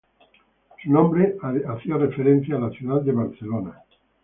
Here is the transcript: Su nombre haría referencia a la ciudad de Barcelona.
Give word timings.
Su 0.81 0.91
nombre 0.91 1.35
haría 1.43 1.95
referencia 1.95 2.55
a 2.55 2.59
la 2.59 2.71
ciudad 2.71 3.01
de 3.01 3.11
Barcelona. 3.11 3.83